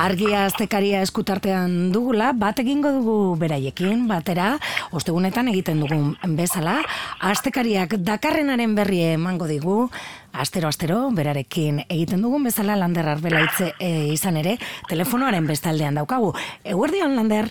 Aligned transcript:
argia 0.00 0.46
aztekaria 0.48 1.02
eskutartean 1.04 1.90
dugula, 1.92 2.30
bat 2.32 2.58
egingo 2.62 2.92
dugu 2.94 3.16
beraiekin, 3.40 4.06
batera, 4.08 4.54
ostegunetan 4.96 5.50
egiten 5.52 5.82
dugun 5.84 6.14
bezala, 6.38 6.78
aztekariak 7.20 7.98
dakarrenaren 8.06 8.74
berri 8.78 9.02
emango 9.12 9.50
digu, 9.50 9.82
Astero, 10.30 10.68
astero, 10.70 11.08
berarekin 11.10 11.80
egiten 11.88 12.22
dugun 12.22 12.44
bezala 12.46 12.76
Lander 12.78 13.08
Arbelaitze 13.10 13.72
e, 13.82 13.88
izan 14.14 14.38
ere, 14.38 14.60
telefonoaren 14.86 15.48
bestaldean 15.50 15.98
daukagu. 15.98 16.30
Eguerdion, 16.62 17.16
Lander? 17.18 17.50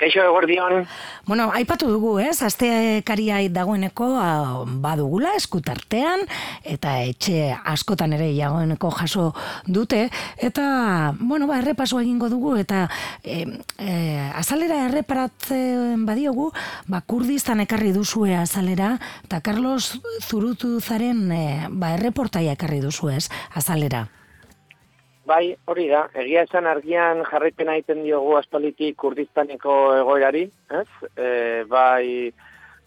Kaixo 0.00 0.22
eguerdion. 0.24 0.86
Bueno, 1.26 1.50
aipatu 1.52 1.90
dugu, 1.92 2.14
ez? 2.24 2.40
Aste 2.42 3.02
kariai 3.04 3.50
dagoeneko 3.52 4.06
badugula 4.80 5.34
eskutartean 5.36 6.22
eta 6.64 6.94
etxe 7.04 7.50
askotan 7.52 8.14
ere 8.16 8.30
jagoeneko 8.32 8.90
jaso 8.96 9.26
dute 9.66 10.06
eta 10.40 11.12
bueno, 11.20 11.46
ba 11.50 11.58
errepaso 11.60 12.00
egingo 12.00 12.30
dugu 12.32 12.54
eta 12.56 12.86
e, 13.22 13.44
e, 13.76 13.92
azalera 14.40 14.86
erreparatzen 14.86 16.06
badiogu, 16.08 16.48
ba 16.88 17.02
Kurdistan 17.04 17.60
ekarri 17.66 17.92
duzue 17.92 18.32
azalera 18.38 18.94
eta 19.24 19.42
Carlos 19.44 20.00
Zurutu 20.24 20.78
zaren 20.80 21.28
e, 21.28 21.44
ba 21.68 21.92
erreportaia 21.98 22.56
ekarri 22.56 22.80
duzu, 22.80 23.12
ez? 23.12 23.28
Azalera. 23.52 24.06
Bai, 25.30 25.52
hori 25.70 25.84
da, 25.86 26.06
egia 26.18 26.42
esan 26.42 26.66
argian 26.66 27.20
jarraipena 27.28 27.76
egiten 27.78 28.00
diogu 28.02 28.32
aspalitik 28.38 28.96
kurdistaneko 28.98 29.74
egoerari, 30.00 30.46
ez? 30.74 30.88
E, 31.14 31.28
bai, 31.70 32.32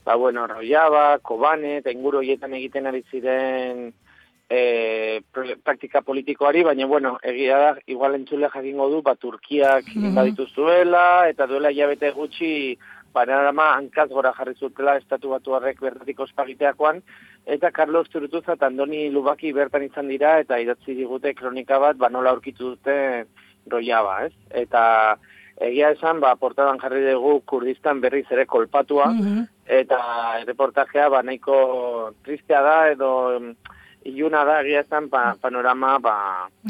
ba, 0.04 0.18
bueno, 0.20 0.44
roiaba, 0.52 1.06
kobane, 1.24 1.78
eta 1.80 1.94
inguru 1.96 2.24
hietan 2.26 2.56
egiten 2.58 2.90
ari 2.92 3.00
ziren 3.08 3.86
e, 4.50 5.22
praktika 5.64 6.02
politikoari, 6.04 6.66
baina, 6.68 6.90
bueno, 6.90 7.14
egia 7.24 7.62
da, 7.62 7.72
igual 7.88 8.20
entzule 8.20 8.52
jakingo 8.52 8.90
du, 8.92 9.00
ba, 9.08 9.16
Turkiak 9.16 9.88
mm 9.96 10.12
-hmm. 10.12 10.48
zuela, 10.54 11.30
eta 11.30 11.48
duela 11.48 11.72
jabete 11.72 12.12
gutxi, 12.12 12.78
panorama 13.14 13.74
hankaz 13.78 14.10
gora 14.10 14.34
jarri 14.38 14.56
zutela 14.60 14.98
estatu 14.98 15.30
batu 15.36 15.56
harrek 15.56 15.82
bertatik 15.82 16.20
ospagiteakoan, 16.26 17.02
eta 17.46 17.72
Carlos 17.72 18.10
Turutuza 18.10 18.58
eta 18.58 18.68
Andoni 18.68 19.10
Lubaki 19.12 19.54
bertan 19.54 19.86
izan 19.86 20.10
dira, 20.12 20.40
eta 20.44 20.60
idatzi 20.60 20.96
digute 20.98 21.34
kronika 21.38 21.80
bat, 21.80 21.98
ba 21.98 22.10
nola 22.10 22.34
aurkitu 22.34 22.74
dute 22.74 22.98
roiaba, 23.70 24.24
ez? 24.26 24.34
Eta 24.64 24.84
egia 25.62 25.94
esan, 25.94 26.20
ba, 26.24 26.34
portadan 26.36 26.82
jarri 26.82 27.06
dugu 27.06 27.40
Kurdistan 27.46 28.02
berriz 28.02 28.26
ere 28.32 28.46
kolpatua, 28.46 29.12
mm 29.14 29.50
eta 29.64 29.98
reportajea, 30.44 31.06
ba, 31.08 31.22
nahiko 31.24 31.54
tristea 32.28 32.60
da, 32.62 32.74
edo 32.92 33.10
iluna 34.06 34.44
da 34.48 34.60
egia 34.62 34.82
esan 34.84 35.08
pa, 35.12 35.22
panorama 35.42 35.94
ba, 36.04 36.16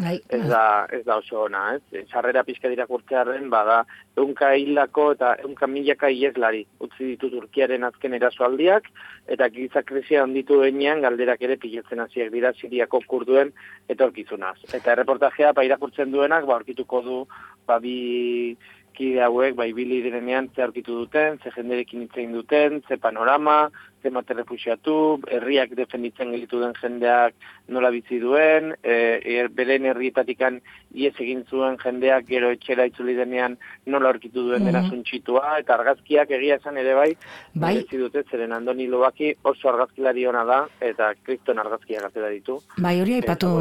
ez, 0.03 0.41
da, 0.49 0.85
ez 0.93 1.01
da 1.05 1.17
oso 1.21 1.43
ona, 1.45 1.63
ez? 1.75 2.03
Sarrera 2.11 2.43
pixka 2.45 2.69
dira 2.71 2.85
kurtzearen, 2.89 3.49
ba, 3.53 3.63
da, 3.67 3.77
eunka 4.19 4.51
hildako 4.53 5.09
eta 5.15 5.33
eunka 5.45 5.67
milaka 5.67 6.11
ieslari 6.13 6.63
utzi 6.83 7.13
ditu 7.13 7.31
Turkiaren 7.33 7.87
azken 7.87 8.13
erasoaldiak, 8.19 8.89
eta 9.33 9.49
giza 9.53 9.83
krisia 9.87 10.23
onditu 10.23 10.61
denean 10.61 11.01
galderak 11.05 11.41
ere 11.41 11.57
piletzen 11.57 12.03
hasiak 12.03 12.31
dira 12.33 12.53
siriako 12.53 13.01
kurduen 13.07 13.53
etorkizunaz. 13.89 14.57
Eta 14.73 14.95
reportajea, 15.01 15.53
pa 15.53 15.65
irakurtzen 15.65 16.13
duenak, 16.13 16.45
ba, 16.49 16.61
orkituko 16.61 17.01
du, 17.07 17.19
ba, 17.67 17.79
bi 17.83 18.55
kide 18.93 19.23
hauek 19.25 19.55
bai 19.55 19.71
bili 19.73 20.01
direnean 20.03 20.49
ze 20.55 20.63
aurkitu 20.63 20.99
duten, 21.03 21.39
ze 21.43 21.51
jenderekin 21.55 22.05
hitzein 22.05 22.31
duten, 22.33 22.81
ze 22.87 22.97
panorama, 22.97 23.69
ze 24.03 24.11
mate 24.11 24.33
refusiatu, 24.35 24.95
herriak 25.31 25.73
defenditzen 25.79 26.31
gelitu 26.35 26.59
den 26.59 26.75
jendeak 26.81 27.33
nola 27.71 27.89
bizi 27.91 28.19
duen, 28.19 28.73
e, 28.83 28.95
er, 29.37 29.49
beren 29.55 29.87
herrietatikan 29.87 30.59
ies 30.93 31.13
egin 31.23 31.45
zuen 31.49 31.77
jendeak 31.79 32.27
gero 32.27 32.51
etxera 32.51 32.85
itzuli 32.89 33.15
denean 33.15 33.57
nola 33.87 34.11
aurkitu 34.11 34.43
duen 34.49 34.61
mm 34.61 34.71
dena 34.73 34.81
zuntxitua, 34.89 35.57
eta 35.59 35.75
argazkiak 35.75 36.31
egia 36.37 36.55
esan 36.59 36.77
ere 36.79 36.93
bai, 36.95 37.09
bai. 37.59 37.73
dute, 37.91 38.23
zeren 38.31 38.53
andoni 38.55 38.87
lobaki 38.87 39.33
oso 39.43 39.69
argazkilari 39.69 40.25
ona 40.27 40.43
da, 40.47 40.59
eta 40.79 41.13
kriston 41.23 41.59
argazkiak 41.59 42.07
atera 42.07 42.29
ditu. 42.31 42.59
Bai, 42.77 42.99
hori 43.01 43.19
aipatu 43.19 43.51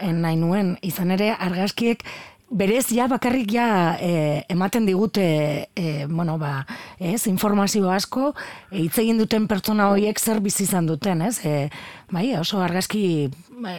eh, 0.00 0.12
nahi 0.12 0.38
nuen, 0.38 0.76
izan 0.82 1.10
ere 1.10 1.32
argazkiek 1.34 2.02
Berez, 2.48 2.92
ja, 2.94 3.08
bakarrik 3.10 3.50
ja 3.50 3.96
e, 3.98 4.44
ematen 4.48 4.84
digute, 4.86 5.66
e, 5.74 6.06
bueno, 6.06 6.36
ba, 6.38 6.62
ez, 7.02 7.26
informazio 7.26 7.90
asko, 7.90 8.34
e, 8.70 8.84
hitz 8.84 9.00
egin 9.02 9.18
duten 9.18 9.48
pertsona 9.50 9.88
horiek 9.90 10.20
zer 10.20 10.38
bizi 10.44 10.62
izan 10.62 10.86
duten, 10.86 11.24
ez? 11.26 11.40
E, 11.42 11.66
bai, 12.14 12.28
oso 12.38 12.60
argazki 12.62 13.02
e, 13.26 13.74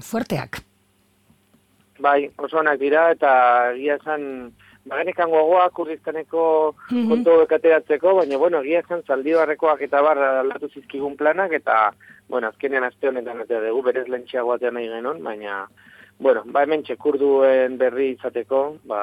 fuerteak. 0.00 0.62
Bai, 2.00 2.30
oso 2.40 2.62
onak 2.62 2.80
dira, 2.80 3.10
eta 3.12 3.32
egia 3.74 3.98
esan, 4.00 4.24
bagenekan 4.88 5.28
gogoa 5.28 5.68
kurriztaneko 5.76 6.72
mm 6.72 6.96
-hmm. 6.96 7.08
kontu 7.10 7.38
bekateratzeko, 7.42 8.14
baina, 8.22 8.38
bueno, 8.38 8.62
egia 8.64 8.80
esan, 8.80 9.02
zaldi 9.04 9.34
barrekoak 9.36 9.82
eta 9.82 10.00
bar 10.00 10.18
aldatu 10.18 10.70
zizkigun 10.72 11.18
planak, 11.20 11.52
eta, 11.52 11.92
bueno, 12.28 12.48
azkenean 12.48 12.84
azte 12.84 13.08
honetan, 13.08 13.44
eta 13.44 13.60
dugu 13.60 13.82
berez 13.82 14.08
lentxeagoatean 14.08 14.74
nahi 14.74 14.88
genon, 14.88 15.22
baina, 15.22 15.66
bueno, 16.18 16.42
ba 16.46 16.62
hemen 16.64 16.84
txekurduen 16.86 17.76
berri 17.80 18.12
izateko, 18.14 18.62
ba, 18.88 19.00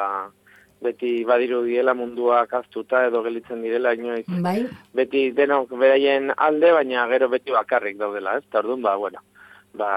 beti 0.84 1.12
badiru 1.28 1.62
diela 1.68 1.94
mundua 1.96 2.44
kaztuta 2.52 3.06
edo 3.08 3.22
gelitzen 3.24 3.62
direla 3.64 3.94
inoiz. 3.96 4.26
Bai. 4.44 4.58
Beti 4.98 5.30
denok 5.38 5.72
beraien 5.80 6.34
alde, 6.36 6.74
baina 6.76 7.08
gero 7.12 7.30
beti 7.32 7.56
bakarrik 7.56 8.00
daudela, 8.02 8.38
ez? 8.40 8.46
Tardun, 8.52 8.82
ba, 8.84 8.96
bueno, 9.00 9.24
ba, 9.80 9.92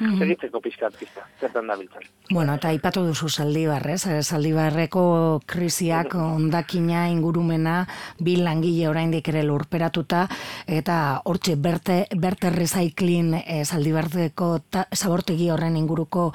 Mm 0.00 0.18
Segitzeko 0.18 0.58
pizkat 0.60 0.96
pizka, 0.98 1.22
zertan 1.38 1.68
da 1.70 1.76
biltzen. 1.78 2.02
Bueno, 2.30 2.56
eta 2.58 2.72
ipatu 2.74 3.04
duzu 3.06 3.28
zaldibarrez, 3.28 4.00
zaldibarreko 4.26 5.04
krisiak 5.46 6.16
ondakina 6.18 7.04
ingurumena 7.12 7.76
bil 8.18 8.42
langile 8.42 8.88
oraindik 8.90 9.28
ere 9.30 9.44
lurperatuta 9.46 10.26
eta 10.66 10.98
hortxe 11.24 11.54
berte, 11.54 11.98
berte 12.18 12.50
recycling 12.50 13.36
e, 13.44 13.62
zaldibarreko 13.64 14.54
zabortegi 14.94 15.50
horren 15.50 15.76
inguruko 15.76 16.32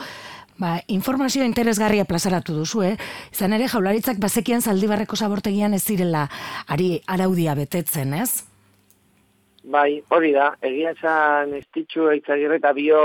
Ba, 0.59 0.81
informazio 0.91 1.45
interesgarria 1.47 2.03
plazaratu 2.03 2.51
duzu, 2.51 2.81
eh? 2.83 2.95
Izan 3.31 3.55
ere, 3.55 3.69
jaularitzak 3.71 4.17
bazekian 4.19 4.59
zaldibarreko 4.59 5.15
zabortegian 5.15 5.73
ez 5.73 5.85
zirela 5.87 6.25
ari 6.67 6.97
araudia 7.07 7.55
betetzen, 7.55 8.11
ez? 8.13 8.43
Bai, 9.63 10.01
hori 10.11 10.33
da, 10.35 10.49
egia 10.65 10.91
esan 10.97 11.53
estitxu 11.61 12.09
eitzagirre 12.11 12.59
eta 12.59 12.73
bio 12.75 12.99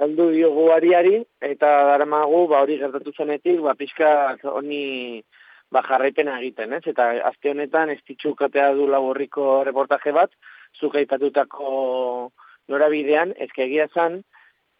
aldu 0.00 0.30
diogu 0.32 0.70
ariari, 0.72 1.20
eta 1.44 1.70
daramagu, 1.92 2.46
ba, 2.48 2.62
hori 2.64 2.78
gertatu 2.80 3.12
zenetik, 3.16 3.60
ba, 3.64 3.74
pixka 3.76 4.10
honi 4.48 5.22
ba, 5.70 5.82
jarraipena 5.86 6.38
egiten, 6.40 6.74
ez? 6.78 6.82
Eta 6.92 7.10
azte 7.30 7.52
honetan, 7.52 7.92
ez 7.94 8.00
ditxukatea 8.08 8.72
du 8.78 8.88
laborriko 8.90 9.62
reportaje 9.68 10.12
bat, 10.16 10.32
zuka 10.78 11.02
ipatutako 11.04 12.30
norabidean, 12.70 13.34
ez 13.36 13.50
egia 13.56 13.88
zan, 13.94 14.20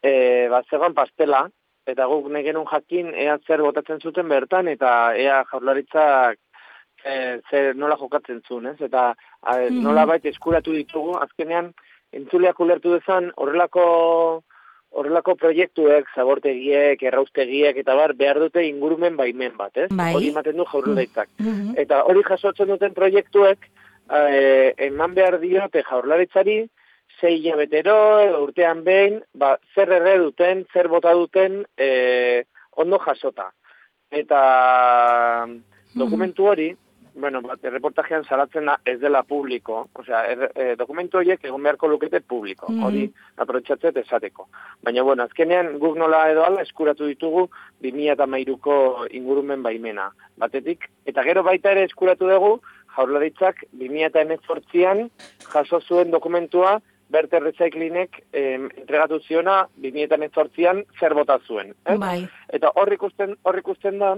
e, 0.03 0.13
bat 0.53 0.69
zegoen 0.71 0.95
pastela, 0.97 1.47
eta 1.91 2.07
guk 2.11 2.29
negenun 2.33 2.69
jakin, 2.71 3.15
ea 3.15 3.39
zer 3.47 3.63
botatzen 3.67 4.01
zuten 4.01 4.29
bertan, 4.29 4.69
eta 4.69 5.15
ea 5.19 5.43
jaurlaritzak 5.51 6.39
e, 7.05 7.41
zer 7.51 7.75
nola 7.77 7.97
jokatzen 8.01 8.43
zuen, 8.47 8.73
ez? 8.73 8.79
Eta 8.81 9.11
a, 9.13 9.57
mhm. 9.57 9.83
nola 9.85 10.07
baita 10.07 10.31
eskuratu 10.33 10.75
ditugu, 10.77 11.17
azkenean, 11.21 11.75
entzuleak 12.17 12.59
ulertu 12.61 12.97
dezan, 12.97 13.31
horrelako 13.37 13.85
horrelako 14.91 15.37
proiektuek, 15.39 16.09
zabortegiek, 16.15 17.03
erraustegiek, 17.03 17.77
eta 17.83 17.95
bar, 17.99 18.15
behar 18.19 18.41
dute 18.43 18.65
ingurumen 18.67 19.17
baimen 19.17 19.55
bat, 19.59 19.77
ez? 19.77 19.89
Bai. 19.95 20.11
Hori 20.17 20.33
ematen 20.33 20.59
du 20.59 20.67
jaurlaritzak. 20.73 21.29
Mm 21.39 21.53
-hmm. 21.53 21.79
Eta 21.85 22.03
hori 22.05 22.23
jasotzen 22.27 22.69
duten 22.69 22.95
proiektuek, 22.95 23.71
eh, 24.11 24.75
eman 24.89 25.15
behar 25.15 25.39
diote 25.41 25.83
jaurlaritzari, 25.83 26.69
zei 27.21 27.43
jabetero, 27.43 27.97
urtean 28.43 28.85
behin, 28.85 29.23
ba, 29.35 29.59
zer 29.75 29.93
erre 29.93 30.19
duten, 30.19 30.67
zer 30.73 30.89
bota 30.89 31.13
duten, 31.13 31.65
eh, 31.77 32.45
ondo 32.71 32.99
jasota. 32.99 33.53
Eta 34.11 35.47
dokumentu 35.95 36.47
hori, 36.47 36.77
bueno, 37.15 37.41
bat, 37.43 37.63
reportajean 37.63 38.25
salatzen 38.25 38.67
da 38.71 38.77
ez 38.85 38.99
dela 39.01 39.23
publiko, 39.23 39.87
osea, 39.95 40.25
er, 40.33 40.51
e, 40.55 40.67
dokumentu 40.77 41.19
horiek 41.19 41.45
egon 41.45 41.63
beharko 41.63 41.89
lukete 41.89 42.21
publiko, 42.21 42.67
mm 42.69 42.79
-hmm. 42.79 42.85
hori 42.85 43.13
aprotxatzet 43.37 43.97
esateko. 43.97 44.49
Baina, 44.83 45.03
bueno, 45.03 45.23
azkenean 45.23 45.79
guk 45.79 45.97
nola 45.97 46.31
edo 46.31 46.45
ala 46.45 46.63
eskuratu 46.63 47.07
ditugu 47.07 47.49
2008ko 47.83 49.07
ingurumen 49.11 49.63
baimena, 49.63 50.11
batetik, 50.37 50.91
eta 51.07 51.23
gero 51.23 51.43
baita 51.43 51.73
ere 51.73 51.85
eskuratu 51.85 52.29
dugu, 52.29 52.61
jaurlaritzak 52.97 53.65
2008an 53.73 55.11
jaso 55.53 55.81
zuen 55.81 56.11
dokumentua 56.11 56.81
Berte 57.11 57.41
Recyclingek 57.41 58.21
eh, 58.33 58.55
entregatu 58.55 59.19
ziona 59.27 59.65
2008an 59.83 60.85
zer 60.99 61.15
bota 61.15 61.39
zuen. 61.47 61.75
Eh? 61.85 61.97
Bai. 61.99 62.29
Eta 62.49 62.71
horrik 62.75 63.01
ikusten, 63.01 63.35
horrik 63.43 63.67
ikusten 63.67 63.99
da, 63.99 64.15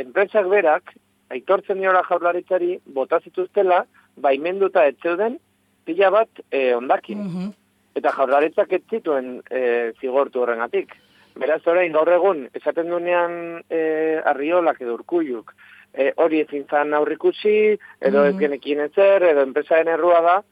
enpresak 0.00 0.48
berak, 0.48 0.94
aitortzen 1.30 1.78
diola 1.78 2.02
jaurlaritzari 2.08 2.78
bota 2.94 3.20
zituztela 3.24 3.84
baimenduta 4.16 4.84
etzeuden 4.90 5.38
pila 5.84 6.10
bat 6.10 6.42
e, 6.50 6.74
ondakin. 6.74 7.18
Mhm. 7.18 7.50
Eta 7.94 8.12
jaurlaritzak 8.16 8.72
ez 8.72 8.82
zituen 8.90 9.40
e, 9.50 9.92
zigortu 10.00 10.42
horrengatik. 10.42 10.92
Beraz, 11.40 11.60
orain 11.66 11.92
gaur 11.92 12.08
egun, 12.12 12.48
esaten 12.54 12.88
duenean 12.90 13.62
e, 13.70 14.20
arriolak 14.26 14.80
edo 14.82 14.94
urkulluk, 14.98 15.54
e, 15.94 16.12
hori 16.16 16.40
ezin 16.44 16.66
zan 16.70 16.94
aurrikusi, 16.94 17.78
edo 18.00 18.24
ez 18.24 18.34
Mhm. 18.34 18.40
genekin 18.40 18.80
ezer, 18.80 19.22
edo 19.22 19.42
enpresaren 19.42 19.88
errua 19.88 20.20
da, 20.20 20.42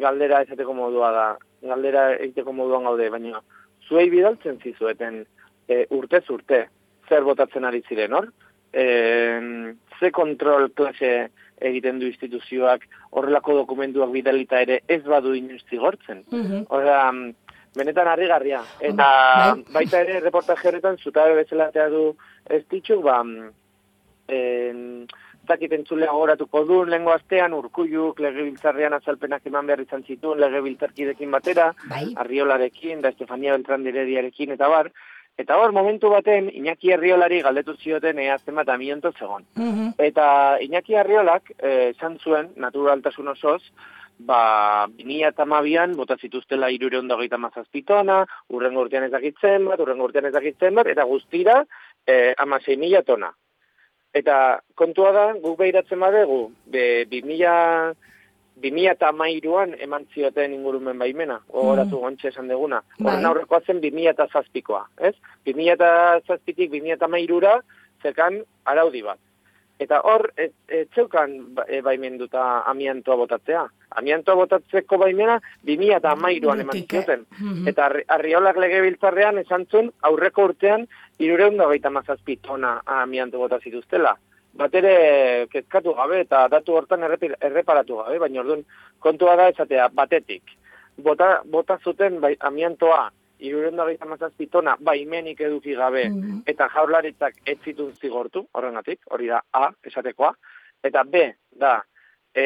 galdera 0.00 0.42
esateko 0.42 0.74
modua 0.74 1.10
da, 1.12 1.26
galdera 1.62 2.12
egiteko 2.14 2.52
moduan 2.52 2.84
gaude, 2.84 3.08
baina 3.10 3.40
zuei 3.88 4.10
bidaltzen 4.10 4.58
zizueten 4.62 5.24
e, 5.68 5.86
urte, 5.90 6.20
zer 7.08 7.22
botatzen 7.24 7.64
ari 7.64 7.82
ziren, 7.88 8.12
hor? 8.12 8.28
E, 8.72 8.84
ze 10.02 10.10
kontrol 10.10 10.70
klase 10.74 11.30
egiten 11.62 12.00
du 12.00 12.08
instituzioak 12.10 12.88
horrelako 13.14 13.54
dokumentuak 13.60 14.10
bidalita 14.10 14.60
ere 14.66 14.80
ez 14.88 15.02
badu 15.06 15.34
inoiz 15.38 15.62
zigortzen. 15.70 16.24
Mhm. 16.30 16.66
Horra, 16.74 16.98
benetan 17.76 18.08
harrigarria. 18.08 18.62
Eta 18.80 19.08
Bai. 19.54 19.64
baita 19.78 20.00
ere, 20.02 20.20
reportaje 20.20 20.68
horretan, 20.68 20.98
zutabe 20.98 21.38
bezalatea 21.38 21.88
du 21.88 22.08
ez 22.50 22.64
ditxuk, 22.70 23.04
ba, 23.06 23.20
en, 24.28 25.06
zakit 25.48 25.72
entzulea 25.78 26.12
goratuko 26.12 26.64
du, 26.66 26.82
lehengo 26.84 27.14
astean, 27.14 27.54
urkulluk, 27.54 28.20
legebiltzarrean 28.22 28.94
azalpenak 28.98 29.46
eman 29.46 29.70
behar 29.70 29.82
izan 29.86 30.04
zituen, 30.04 30.40
legebiltzarkidekin 30.42 31.30
batera, 31.30 31.72
Bai. 31.90 32.04
Arriolarekin, 32.24 33.00
da 33.02 33.14
Estefania 33.14 33.56
Beltran 33.56 33.86
dirediarekin, 33.86 34.54
eta 34.58 34.68
bar, 34.68 34.92
eta 35.38 35.56
hor, 35.58 35.72
momentu 35.72 36.10
baten, 36.12 36.50
Iñaki 36.52 36.92
Arriolari 36.92 37.40
galdetu 37.42 37.74
zioten 37.76 38.18
ea 38.18 38.38
zenbat 38.38 38.68
amiento 38.68 39.12
zegon. 39.12 39.46
Mhm. 39.56 39.94
Eta 39.98 40.58
Iñaki 40.60 40.94
Arriolak 40.94 41.50
eh, 41.58 41.92
esan 41.96 42.18
zuen, 42.18 42.52
naturaltasun 42.56 43.28
osoz, 43.28 43.62
ba, 44.18 44.86
2008an 44.98 45.96
bota 45.96 46.16
zituztela 46.16 46.70
irureun 46.70 47.08
dagoita 47.08 47.38
mazazpitona, 47.38 48.22
urrengo 48.50 48.86
urtean 48.86 49.08
ezakitzen 49.08 49.66
bat, 49.66 49.80
urrengo 49.80 50.04
urtean 50.04 50.28
ezakitzen 50.30 50.74
bat, 50.74 50.86
eta 50.86 51.04
guztira 51.04 51.62
eh, 52.06 52.34
amasei 52.38 52.76
mila 52.76 53.02
tona. 53.02 53.32
Eta 54.12 54.60
kontua 54.76 55.12
da, 55.12 55.26
guk 55.40 55.58
behiratzen 55.58 56.00
badegu, 56.00 56.42
be, 56.68 57.04
2000, 57.08 57.94
2008an 58.60 59.74
eman 59.80 60.06
zioten 60.14 60.52
ingurumen 60.54 60.98
baimena, 60.98 61.40
gogoratu 61.48 61.96
mm. 61.96 62.00
gontxe 62.00 62.28
esan 62.28 62.48
deguna. 62.48 62.82
Horren 63.00 63.22
Bai. 63.22 63.30
aurrekoa 63.30 63.60
zen 63.66 63.80
2007koa, 63.82 64.84
ez? 65.00 65.14
2007tik 65.46 66.70
2008ra 66.72 67.58
zekan 68.02 68.42
araudi 68.64 69.02
bat. 69.02 69.18
Eta 69.82 69.98
hor, 70.06 70.28
ez, 70.36 70.50
ez 70.68 70.86
zeukan 70.94 71.54
ba- 71.56 71.64
e, 71.66 71.80
baimenduta 71.82 72.62
amiantoa 72.70 73.16
botatzea. 73.16 73.64
Amiantoa 73.98 74.34
botatzeko 74.38 74.98
baimena 74.98 75.40
2008an 75.66 76.12
eman 76.60 76.68
Urtik, 76.68 76.92
eh? 76.92 77.00
zioten. 77.00 77.24
Mhm. 77.40 77.68
Eta 77.68 77.88
arri- 77.88 78.04
arriolak 78.08 78.56
legebiltzarrean 78.62 79.38
esan 79.38 79.66
zuen 79.66 79.90
aurreko 80.02 80.44
urtean 80.44 80.86
irureun 81.18 81.56
da 81.56 81.66
gaita 81.66 81.90
mazazpi 81.90 82.36
tona 82.36 82.80
amianto 82.86 83.38
bota 83.38 83.58
zituztela. 83.58 84.14
Bat 84.54 84.74
ere 84.74 85.46
kezkatu 85.52 85.94
gabe 85.96 86.20
eta 86.20 86.46
datu 86.52 86.74
hortan 86.76 87.02
erreparatu 87.06 87.96
gabe, 88.02 88.18
baina 88.18 88.40
orduan 88.40 88.64
kontua 89.00 89.36
da 89.36 89.48
esatea 89.48 89.88
batetik. 89.88 90.42
Bota, 90.96 91.42
bota 91.44 91.78
zuten 91.82 92.20
bai, 92.20 92.34
amiantoa 92.38 93.10
irureun 93.42 93.76
da 93.76 93.84
gaita 93.88 94.06
mazazpi 94.06 94.46
tona 94.46 94.76
baimenik 94.78 95.40
eduki 95.40 95.74
gabe 95.74 96.04
Mhm. 96.08 96.42
eta 96.46 96.68
jaurlaritzak 96.74 97.34
ez 97.46 97.58
zitun 97.64 97.92
zigortu, 98.00 98.46
horrengatik, 98.52 99.00
hori 99.10 99.26
da 99.26 99.40
A, 99.52 99.72
esatekoa, 99.82 100.34
eta 100.84 101.02
B, 101.04 101.32
da, 101.50 101.82
e, 102.34 102.44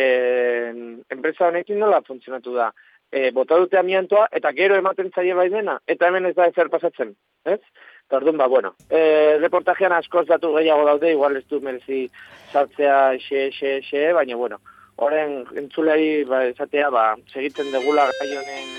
enpresa 1.11 1.49
honekin 1.49 1.79
nola 1.79 2.00
funtzionatu 2.06 2.55
da, 2.55 2.70
e, 3.12 3.31
bota 3.31 3.59
dute 3.59 3.79
amiantoa, 3.79 4.29
eta 4.32 4.52
gero 4.52 4.75
ematen 4.76 5.11
zaie 5.14 5.35
baimena, 5.35 5.79
eta 5.87 6.09
hemen 6.09 6.26
ez 6.26 6.35
da 6.35 6.47
ezer 6.47 6.69
pasatzen, 6.70 7.14
ez? 7.44 7.61
Eta 8.06 8.17
orduan, 8.20 8.37
ba, 8.38 8.47
bueno, 8.47 8.75
e, 8.88 9.37
reportajean 9.43 9.93
askoz 9.97 10.26
datu 10.29 10.53
gehiago 10.55 10.85
daude, 10.87 11.11
igual 11.11 11.37
ez 11.41 11.44
du 11.50 11.58
merezi 11.61 12.05
sartzea 12.53 13.17
xe, 13.19 13.49
xe, 13.50 13.81
xe, 13.82 14.12
baina, 14.14 14.37
bueno, 14.38 14.61
horren 15.03 15.41
entzulei, 15.58 16.23
ba, 16.25 16.44
esatea, 16.47 16.91
ba, 16.94 17.06
segitzen 17.32 17.73
degula 17.75 18.06
gai 18.20 18.29
honen 18.38 18.70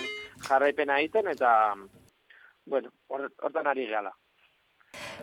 jarraipena 0.47 0.99
egiten, 1.01 1.27
eta, 1.33 1.51
bueno, 2.65 2.89
hor- 3.09 3.33
hortan 3.43 3.67
ari 3.67 3.89
gehala. 3.91 4.13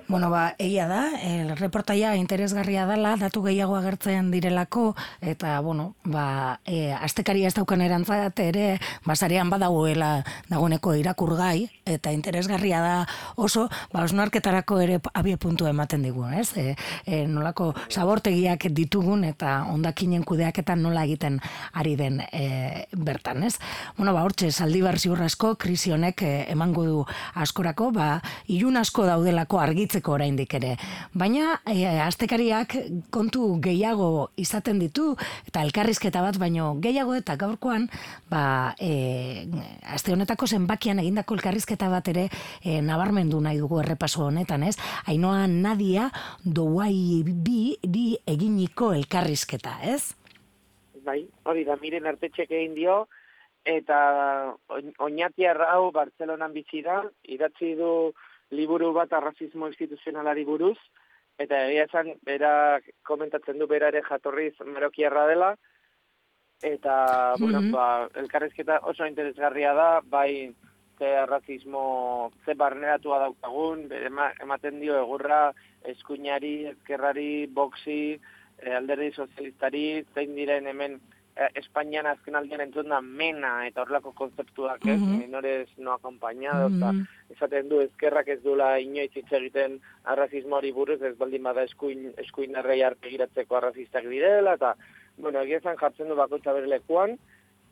Bueno, 0.06 0.28
ba, 0.28 0.54
egia 0.58 0.84
da, 0.86 1.16
el 1.24 1.56
reportaia 1.56 2.10
interesgarria 2.20 2.84
dela, 2.84 3.14
datu 3.16 3.40
gehiago 3.46 3.78
agertzen 3.78 4.28
direlako, 4.30 4.92
eta, 5.24 5.56
bueno, 5.64 5.94
ba, 6.04 6.60
e, 6.68 6.92
astekaria 6.92 7.48
ez 7.48 7.54
daukan 7.56 7.80
erantzat 7.80 8.38
ere, 8.44 8.78
basarean 9.06 9.48
badagoela 9.48 10.18
dagoeneko 10.50 10.92
irakurgai, 11.00 11.70
eta 11.88 12.12
interesgarria 12.12 12.82
da 12.84 12.98
oso, 13.40 13.70
ba, 13.94 14.02
osnarketarako 14.04 14.82
ere 14.84 14.98
abie 15.14 15.38
puntu 15.40 15.70
ematen 15.70 16.04
digu, 16.04 16.26
ez? 16.36 16.50
E, 16.60 16.76
e, 17.06 17.22
nolako 17.24 17.70
sabortegiak 17.88 18.68
ditugun, 18.76 19.24
eta 19.24 19.62
ondakinen 19.72 20.22
kudeaketan 20.28 20.84
nola 20.84 21.06
egiten 21.08 21.40
ari 21.72 21.96
den 21.96 22.20
e, 22.28 22.84
bertan, 22.92 23.42
ez? 23.48 23.56
Bueno, 23.96 24.12
ba, 24.12 24.26
hortxe, 24.28 24.52
saldibar 24.52 25.00
ziur 25.00 25.24
asko, 25.24 25.54
krisi 25.56 25.96
honek 25.96 26.26
e, 26.28 26.34
emango 26.52 26.84
du 26.84 27.00
askorako, 27.40 27.88
ba, 27.96 28.20
ilun 28.52 28.76
asko 28.76 29.08
daudelako 29.08 29.64
argitzeko 29.84 30.14
oraindik 30.16 30.54
ere. 30.56 30.74
Baina 31.12 31.60
e, 31.68 31.84
astekariak 32.00 32.74
kontu 33.12 33.58
gehiago 33.60 34.30
izaten 34.40 34.78
ditu 34.80 35.12
eta 35.46 35.62
elkarrizketa 35.62 36.22
bat 36.24 36.38
baino 36.40 36.74
gehiago 36.80 37.14
eta 37.14 37.36
gaurkoan 37.36 37.88
ba 38.30 38.74
e, 38.80 39.44
aste 39.84 40.12
honetako 40.12 40.46
zenbakian 40.46 40.98
egindako 40.98 41.34
elkarrizketa 41.36 41.90
bat 41.92 42.08
ere 42.08 42.28
e, 42.64 42.80
nabarmendu 42.80 43.40
nahi 43.40 43.58
dugu 43.60 43.80
errepaso 43.82 44.24
honetan, 44.26 44.62
ez? 44.64 44.76
Ainoa 45.06 45.46
Nadia 45.46 46.10
Douai 46.44 47.22
bi 47.24 47.76
di 47.82 48.16
eginiko 48.26 48.92
elkarrizketa, 48.94 49.80
ez? 49.84 50.14
Bai, 51.04 51.20
hori 51.44 51.64
da, 51.68 51.76
miren 51.82 52.06
artetxek 52.08 52.48
egin 52.50 52.74
dio, 52.74 53.02
eta 53.64 54.54
oin- 54.72 54.94
oñati 54.98 55.44
arrau 55.44 55.90
Bartzelonan 55.92 56.52
bizi 56.56 56.80
da, 56.82 57.02
idatzi 57.28 57.74
du 57.76 58.14
liburu 58.50 58.92
bat 58.92 59.12
arrazismo 59.12 59.66
instituzionalari 59.68 60.44
buruz, 60.44 60.78
eta 61.38 61.66
egia 61.66 61.84
esan, 61.84 62.12
bera 62.22 62.80
komentatzen 63.02 63.58
du 63.58 63.66
bera 63.66 63.88
ere 63.88 64.02
jatorriz 64.02 64.54
marokiarra 64.64 65.26
dela, 65.26 65.56
eta, 66.62 67.34
bueno, 67.38 67.60
Mhm. 67.60 67.70
ba, 67.72 68.08
elkarrezketa 68.14 68.80
oso 68.82 69.06
interesgarria 69.06 69.72
da, 69.74 70.00
bai, 70.00 70.54
ze 70.98 71.16
arrazismo, 71.16 72.30
ze 72.44 72.54
barneratua 72.54 73.18
daukagun, 73.18 73.90
ema- 73.92 74.32
ematen 74.40 74.80
dio 74.80 74.96
egurra, 74.96 75.52
eskuinari, 75.82 76.66
ezkerrari, 76.66 77.46
boxi, 77.46 78.20
eh, 78.58 78.74
alderdi 78.74 79.10
sozialistari, 79.12 80.04
zein 80.14 80.34
diren 80.36 80.66
hemen 80.66 81.00
eh, 81.36 81.48
Espainian 81.54 82.06
azken 82.06 82.36
aldean 82.36 82.60
entzun 82.60 82.88
da 82.88 83.00
mena 83.00 83.66
eta 83.66 83.82
horrelako 83.82 84.12
konzeptuak, 84.12 84.86
ez, 84.86 85.00
Mhm. 85.00 85.18
menores 85.18 85.68
no 85.78 85.92
acompañados, 85.92 86.72
eta 86.76 86.92
Mhm. 86.92 87.06
esaten 87.30 87.68
du 87.68 87.80
ezkerrak 87.80 88.28
ez 88.28 88.42
dula 88.42 88.78
inoiz 88.80 89.10
hitz 89.16 89.32
egiten 89.32 89.80
arrazismoari 90.04 90.70
buruz, 90.72 91.02
ez 91.02 91.16
baldin 91.18 91.42
bada 91.42 91.62
eskuin, 91.64 92.12
eskuin 92.18 92.54
errei 92.56 92.82
arpegiratzeko 92.82 93.56
arrazistak 93.56 94.04
direla, 94.04 94.54
eta, 94.54 94.76
bueno, 95.16 95.40
egia 95.40 95.58
esan 95.58 95.76
jartzen 95.76 96.08
du 96.08 96.14
bakoitza 96.14 96.52
bere 96.52 96.66
lekuan, 96.66 97.18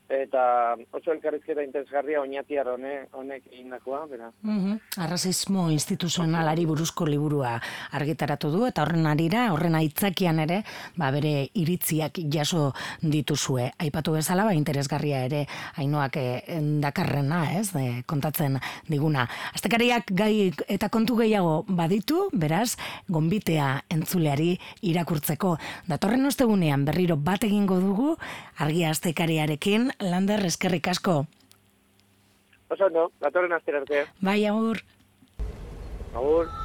eta 0.09 0.75
oso 0.93 1.13
elkarrizketa 1.13 1.63
interesgarria 1.65 2.21
oinatiar 2.21 2.69
hone, 2.69 3.07
honek 3.13 3.47
egindakoa, 3.51 4.07
bera. 4.11 4.31
Mhm. 4.43 4.79
Arrazismo 5.05 5.71
instituzionalari 5.71 6.67
buruzko 6.67 7.07
liburua 7.07 7.55
argitaratu 7.93 8.51
du 8.51 8.67
eta 8.67 8.83
horren 8.83 9.07
arira, 9.07 9.53
horren 9.53 9.75
aitzakian 9.75 10.41
ere, 10.45 10.63
ba 10.97 11.11
bere 11.11 11.49
iritziak 11.55 12.21
jaso 12.33 12.73
dituzue. 13.01 13.71
Aipatu 13.79 14.13
bezala, 14.13 14.45
ba 14.45 14.55
interesgarria 14.55 15.25
ere 15.25 15.47
hainoak 15.77 16.17
eh, 16.17 16.61
dakarrena, 16.83 17.45
ez, 17.61 17.73
de, 17.73 18.03
kontatzen 18.07 18.59
diguna. 18.89 19.29
Astekariak 19.55 20.13
gai 20.13 20.53
eta 20.69 20.89
kontu 20.89 21.17
gehiago 21.17 21.65
baditu, 21.69 22.29
beraz, 22.33 22.77
gonbitea 23.09 23.85
entzuleari 23.91 24.59
irakurtzeko. 24.83 25.57
Datorren 25.89 26.27
ostegunean 26.27 26.85
berriro 26.85 27.17
bat 27.17 27.45
egingo 27.45 27.79
dugu, 27.81 28.17
argia 28.59 28.91
astekariarekin, 28.91 29.92
lander 30.01 30.45
eskerrik 30.47 30.89
asko. 30.89 31.27
Oso, 32.73 32.89
no, 32.89 33.11
datorren 33.21 33.53
astera 33.53 33.83
arte. 33.83 34.07
Bai, 34.21 34.47
agur. 34.47 34.81
Agur. 36.15 36.62